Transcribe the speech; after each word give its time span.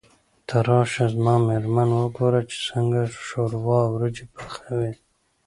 ته 0.47 0.57
راشه 0.67 1.05
زما 1.13 1.35
مېرمن 1.47 1.89
وګوره 1.93 2.41
چې 2.49 2.57
څنګه 2.69 3.01
شوروا 3.27 3.77
او 3.85 3.91
وريجې 3.93 4.25
پخوي. 4.35 4.91